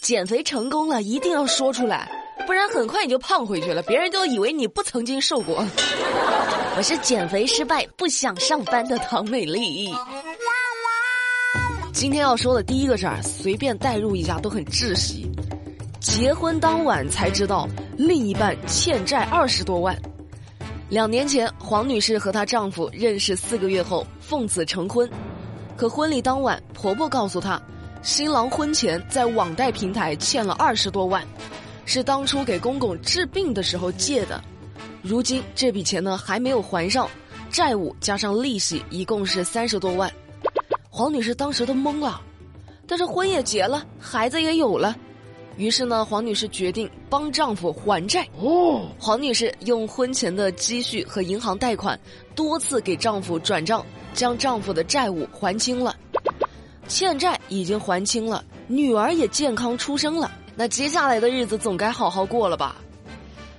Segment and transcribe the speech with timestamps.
[0.00, 2.10] 减肥成功了，一定要说出来，
[2.46, 5.62] 不然很快你就胖回去了，别人都以为你不曾经瘦过。
[6.76, 9.92] 我是减肥失败不想上班的唐美丽。
[11.92, 15.30] 今天要说的第一个事儿，随便代入一下都很窒息。
[16.00, 19.94] 结婚当晚才知道另一半欠债二十多万。
[20.88, 25.08] 两年前，黄女士和她丈夫认识四个月后奉子成婚，
[25.76, 27.60] 可婚礼当晚，婆婆告诉她，
[28.02, 31.22] 新郎婚前在网贷平台欠了二十多万，
[31.84, 34.42] 是当初给公公治病的时候借的，
[35.02, 37.08] 如今这笔钱呢还没有还上，
[37.50, 40.10] 债务加上利息一共是三十多万。
[40.88, 42.20] 黄女士当时都懵了，
[42.86, 44.96] 但是婚也结了，孩子也有了，
[45.58, 48.26] 于是呢，黄女士决定帮丈夫还债。
[48.40, 52.00] 哦，黄女士用婚前的积蓄和银行贷款，
[52.34, 55.94] 多次给丈夫转账，将丈夫的债务还清了。
[56.88, 62.76] 欠债已经还清了，女儿也健康出生了，那接下来的日子总该好好过了吧？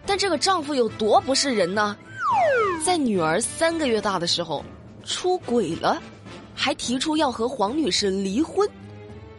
[0.05, 1.95] 但这个丈夫有多不是人呢？
[2.83, 4.63] 在女儿三个月大的时候，
[5.03, 6.01] 出轨了。
[6.53, 8.69] 还提出要和黄女士离婚，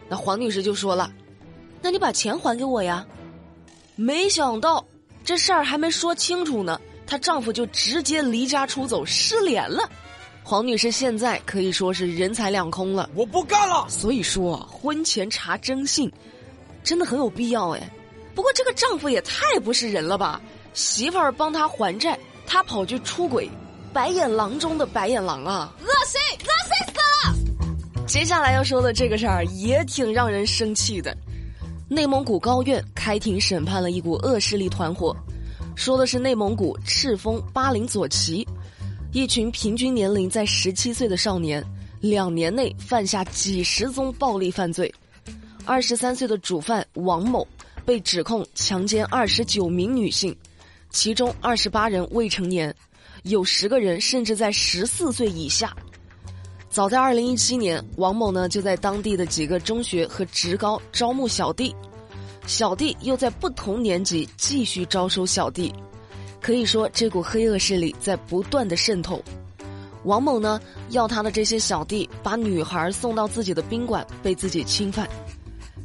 [0.09, 1.09] 那黄女士就说了
[1.81, 3.05] ：“那你把钱还给我呀。”
[3.95, 4.83] 没想到
[5.23, 9.89] 这事儿还没说清楚呢，她丈夫就直接离家出走，失联了。
[10.45, 13.85] 黄女士现在可以说是人财两空了，我不干了。
[13.87, 16.11] 所以说，婚前查征信
[16.83, 17.89] 真的很有必要哎。
[18.35, 20.41] 不过这个丈夫也太不是人了吧？
[20.73, 23.49] 媳妇儿帮他还债，他跑去出轨，
[23.93, 25.73] 白眼狼中的白眼狼啊！
[25.81, 28.05] 恶心，恶心死了！
[28.05, 31.15] 接下来要说的这个事儿也挺让人生气的。
[31.87, 35.15] 内蒙古高院开庭审判了一股恶势力团伙，
[35.75, 38.45] 说的是内蒙古赤峰巴林左旗，
[39.13, 41.63] 一群平均年龄在十七岁的少年，
[42.01, 44.91] 两年内犯下几十宗暴力犯罪。
[45.65, 47.47] 二十三岁的主犯王某
[47.85, 50.35] 被指控强奸二十九名女性，
[50.89, 52.73] 其中二十八人未成年，
[53.21, 55.75] 有十个人甚至在十四岁以下。
[56.71, 61.73] 早在二零一七年，王某呢就在当地的几个中学和职高招募小弟，
[62.47, 65.71] 小弟又在不同年级继续招收小弟，
[66.43, 69.19] 可以说这股黑恶势力在不断的渗透。
[70.03, 70.59] 王某呢
[70.89, 75.07] 要他的这些小弟把女孩送到自己的宾馆被自己侵犯，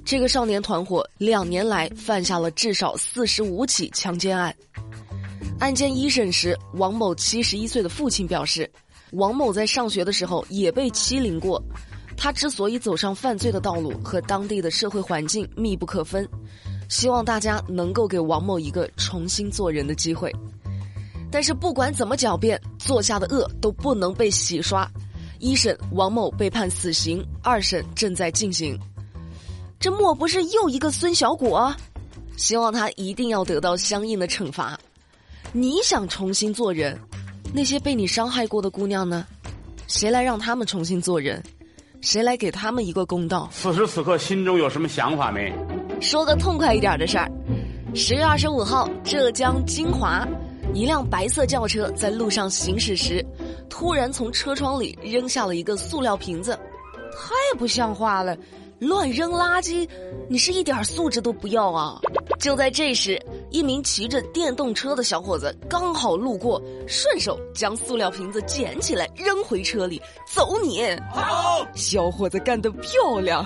[0.05, 4.55] 这个少年团伙两年来犯下了至少四十五起强奸案。
[5.61, 8.69] 案件一审时，王某七十一岁的父亲表示。
[9.13, 11.59] 王某在上学的时候也被欺凌过，
[12.15, 16.29] 他之所以走上犯罪的道路和当地的社会环境密不可分，
[16.89, 20.35] 希望大家能够给王某一个重新做人的机会。
[21.31, 24.91] 但是不管怎么狡辩，做下的恶都不能被洗刷。
[25.39, 28.77] 一审王某被判死刑，二审正在进行。
[29.79, 31.73] 这莫不是又一个孙小果？
[32.37, 34.79] 希望他一定要得到相应的惩罚。
[35.53, 36.99] 你想重新做人？
[37.53, 39.27] 那些被你伤害过的姑娘呢？
[39.87, 41.43] 谁来让他们重新做人？
[42.01, 43.49] 谁来给他们一个公道？
[43.53, 45.53] 此时此刻心中有什么想法没？
[46.01, 47.31] 说个痛快一点的事儿。
[47.95, 50.27] 十月二十五号，浙江金华，
[50.75, 53.25] 一辆白色轿车在路上行驶时，
[53.69, 56.59] 突然从车窗里扔下了一个塑料瓶子，
[57.13, 58.37] 太不像话了！
[58.79, 59.89] 乱扔垃圾，
[60.29, 62.01] 你是一点素质都不要啊！
[62.39, 63.21] 就在这时。
[63.51, 70.01] 一名骑着电动车的小伙子刚好路过，顺手将塑料瓶子捡起来扔回车里。
[70.33, 70.83] 走你！
[71.11, 73.43] 好，小伙子干得漂亮！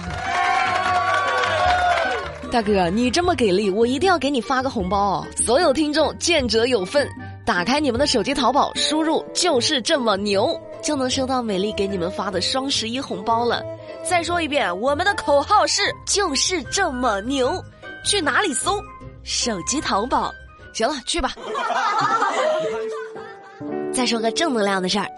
[2.53, 5.27] 大哥，你这么给力，我一定要给你发个红包哦。
[5.35, 7.09] 所有听众见者有份，
[7.47, 10.55] 打开你们的手机淘宝，输入“就是这么牛”，
[10.85, 13.65] 就能收到美丽给你们发的双十一红包了。
[14.05, 17.59] 再说一遍，我们的口号是“就是这么牛”，
[18.05, 18.79] 去哪里搜？
[19.23, 20.31] 手机淘宝，
[20.75, 21.33] 行了，去吧。
[23.95, 25.09] 再说个正能量的事儿，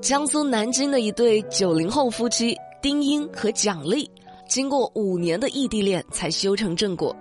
[0.00, 4.08] 江苏南京的一对九零后夫妻丁英和蒋丽，
[4.52, 7.16] 经过五年的异地恋才修成正果。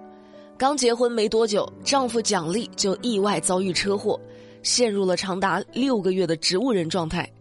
[0.57, 4.19] 刚结婚没多久，丈夫蒋丽就意外遭遇车祸，
[4.63, 7.31] 陷入了长达六个月的植物人状态，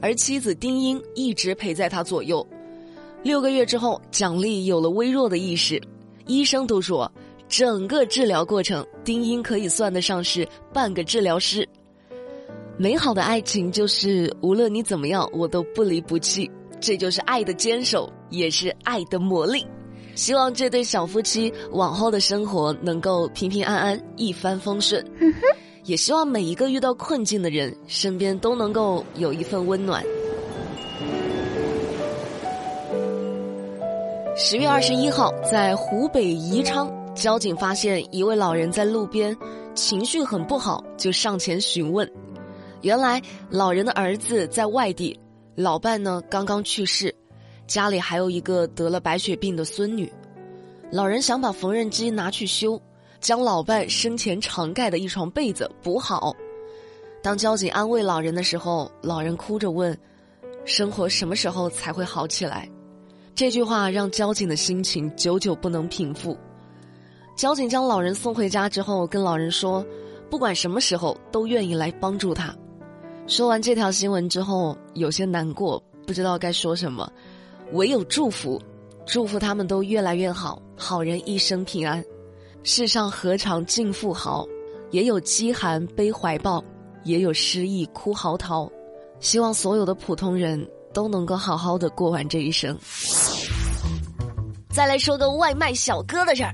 [0.00, 2.46] 而妻子丁英一直陪在他左右。
[3.24, 5.82] 六个月之后，蒋丽有了微弱的意识，
[6.28, 7.10] 医生都说。
[7.48, 11.68] 整个治疗过程，丁英可以算得上是半个治疗师。
[12.76, 16.48] 美好的爱情就是无论你怎么样，我都不离不弃，
[16.80, 19.66] 这就是爱的坚守，也是爱的魔力。
[20.14, 25.04] 希望这对小夫妻往后的生活能够平平安安，一帆风顺。
[25.84, 30.04] 也希望每一个遇到困境的人身边都能够有一份温暖。
[34.36, 39.36] 十月二十一号，在湖北宜昌，交警发现一位老人在路边，
[39.74, 42.10] 情绪很不好，就上前询问。
[42.82, 45.18] 原来老人的儿子在外地，
[45.60, 47.14] 老伴呢刚刚去世，
[47.66, 50.10] 家里还有一个得了白血病的孙女。
[50.90, 52.80] 老人想把缝纫机拿去修，
[53.20, 56.34] 将老伴生前常盖的一床被子补好。
[57.22, 59.96] 当交警安慰老人的时候，老人哭着问
[60.64, 62.66] ：“生活什么时候才会好起来？”
[63.36, 66.34] 这句话让交警的心情久久不能平复。
[67.36, 69.84] 交警将老人送回家之后，跟老人说
[70.30, 72.56] ：“不管什么时候都愿意来帮助他。”
[73.30, 77.08] 说完这条新闻之后，有些难过，不知道该说什么，
[77.70, 78.60] 唯有祝福，
[79.06, 82.04] 祝福他们都越来越好，好人一生平安。
[82.64, 84.44] 世上何尝尽富豪？
[84.90, 86.60] 也有饥寒悲怀抱，
[87.04, 88.68] 也有失意哭嚎啕。
[89.20, 92.76] 希望所有的普通人都能够好好的过完这一生。
[94.70, 96.52] 再来说个外卖小哥的事儿。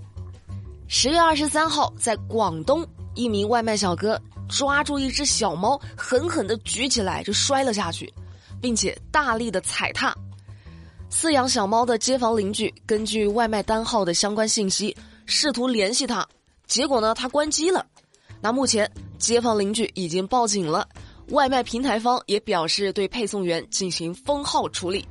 [0.89, 8.13] 十月二十三号，在广东，一名外卖小哥抓住一只小猫，狠狠的举起来就摔了下去，
[8.61, 10.15] 并且大力的踩踏。
[11.11, 16.27] 饲养小猫的街坊邻居根据外卖单号的相关信息，试图联系他，
[16.67, 17.87] 结果呢，他关机了。
[18.41, 20.87] 那目前，街坊邻居已经报警了，
[21.31, 25.07] 外卖平台方也表示对配送员进行封号处理。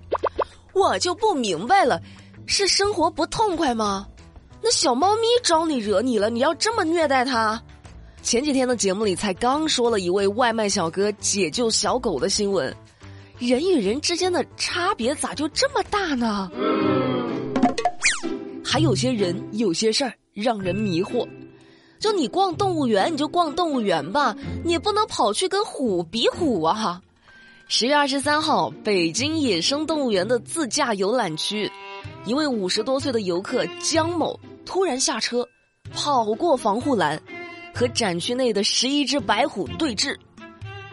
[0.74, 2.02] 我就不明白了。
[2.48, 4.08] 是生活不痛快吗？
[4.62, 7.60] 那小猫咪招你惹你了，你要这么虐待它？
[8.25, 12.75] 前几天的节目里才刚说了一位外卖小哥解救小狗的新闻，
[13.38, 16.50] 人与人之间的差别咋就这么大呢？
[18.66, 21.27] 还有些人有些事儿让人迷惑，
[22.00, 27.00] 就你逛动物园你就逛动物园吧，你也不能跑去跟虎比虎啊！
[27.68, 31.72] 十月二十三号，北京野生动物园的自驾游览区。
[32.25, 35.48] 一位五十多岁的游客江某突然下车，
[35.94, 37.22] 跑过防护栏，
[37.75, 40.18] 和展区内的十一只白虎对峙。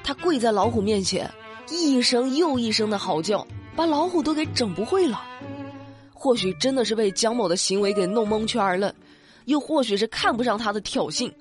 [0.03, 1.33] 他跪在老虎面前，
[1.71, 3.47] 一声又一声的嚎叫，
[3.77, 5.23] 把老虎都给整不会了。
[6.13, 8.93] 或许真的是被江某的行为给弄蒙圈了，
[9.45, 11.33] 又或许是看不上他的挑衅。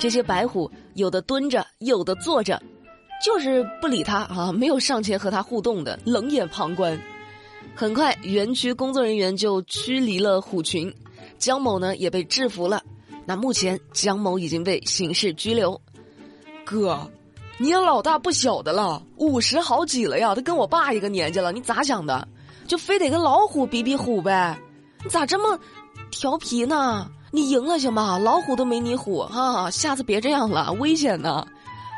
[0.00, 2.60] 这些白虎有的蹲着，有的坐着，
[3.24, 7.00] 就是不理他啊，没有上前和他互动的，冷眼旁观。
[7.76, 10.92] 很快，园区工作人员就驱离了虎群，
[11.38, 12.82] 江某呢也被制服了。
[13.28, 15.78] 那目前，江某已经被刑事拘留。
[16.64, 16.98] 哥，
[17.58, 22.26] 你也老大不小的了，五十好几了呀，都跟我爸一个年纪了，你咋想的？
[22.66, 24.58] 就非得跟老虎比比虎呗？
[25.04, 25.60] 你咋这么
[26.10, 27.06] 调皮呢？
[27.30, 28.16] 你赢了行吧？
[28.16, 31.46] 老虎都没你虎哈，下次别这样了，危险呢。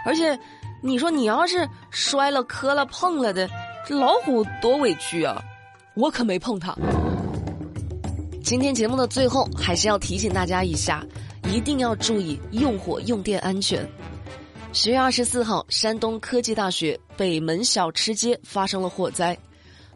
[0.05, 0.37] 而且，
[0.83, 3.49] 你说你要是摔了、磕了、碰了的，
[3.87, 5.41] 这老虎多委屈啊！
[5.95, 6.77] 我可没碰它。
[8.51, 11.07] 今天节目的最后，还是要提醒大家一下，
[11.53, 13.89] 一定要注意用火用电安全。
[14.73, 19.39] 十月二十四号，山东科技大学北门小吃街发生了火灾，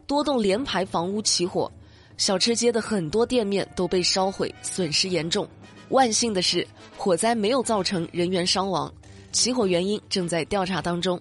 [0.07, 1.69] 多栋连排房屋起火，
[2.15, 5.45] 小吃街的很多店面都被烧毁，损失严重。
[5.89, 6.65] 万幸的是，
[6.95, 8.89] 火灾没有造成人员伤亡，
[9.33, 11.19] 起火原因正在调查当中。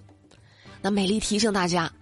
[0.81, 1.93] 那美丽提醒大家。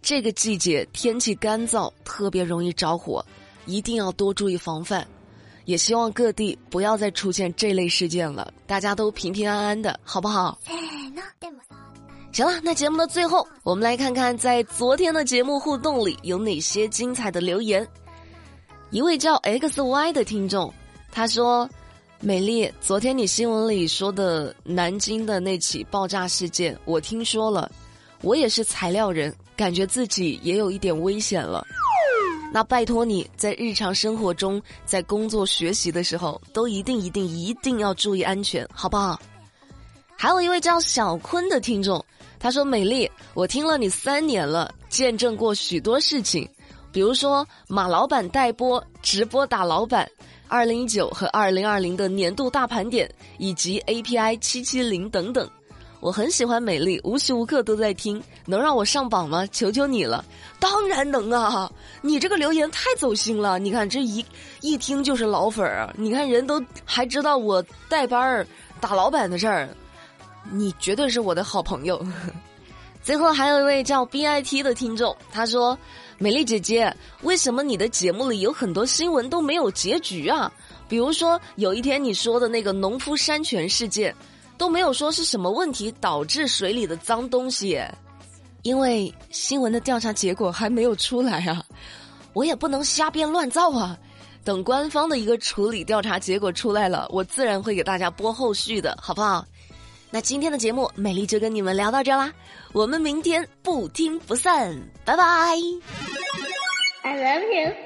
[0.00, 3.24] 这个季节天气干燥，特别容易着火，
[3.66, 5.06] 一定要多注意防范。
[5.64, 10.56] 也希望各地不要再出现这类事件了，大家都平平安安的，好不好？
[12.32, 17.84] 行了，那节目的最后，我们来看看在昨天的节目互动里有哪些精彩的留言。
[18.90, 20.72] 一位叫 X Y 的听众，
[21.10, 21.68] 他说
[22.20, 27.68] ：“美丽，昨天你新闻里说的南京的那起爆炸事件，我听说了，
[28.22, 31.66] 我也是材料人。”感觉自己也有一点危险了，
[32.56, 39.20] 那拜托你在日常生活中，在工作学习的时候，都一定一定一定要注意安全，好不好？
[40.16, 42.02] 还有一位叫小坤的听众，
[42.38, 46.48] 他说：“美丽，我听了你三年了，见证过许多事情，
[46.90, 50.10] 比如说马老板带播直播打老板，
[50.48, 55.46] 二零一九和二零二零的年度大盘点，以及 API 七七零等等。”
[56.00, 59.46] 我很喜欢美丽，无时无刻都在听，能让我上榜吗？
[59.50, 60.24] 求求你了！
[60.60, 61.70] 当然能啊！
[62.00, 64.24] 你这个留言太走心了，你看这一
[64.60, 68.46] 一听就是老粉儿，你看人都还知道我带班儿
[68.80, 69.68] 打老板的事儿，
[70.52, 72.04] 你绝对是我的好朋友。
[73.02, 75.76] 最后还有一位叫 B I T 的听众，他说
[76.18, 80.52] ：“美丽姐姐，为什么你的节目里有很多新闻都没有结局啊？
[80.88, 84.14] 比如说有一天你说的那个农夫山泉事件。”
[84.58, 87.80] 都没有说是什么问题导致水里的脏东西，
[88.62, 91.64] 因为新闻的调查结果还没有出来啊，
[92.32, 93.96] 我也不能瞎编乱造啊。
[94.44, 99.44] 等官方的一个处理调查结果出来了，我自然会给大家播后续的，好不好？
[100.08, 102.32] 那今天的节目，美丽就跟你们聊到这啦，
[102.72, 104.72] 我们明天不听不散，
[105.04, 105.24] 拜拜。
[107.02, 107.85] I love you.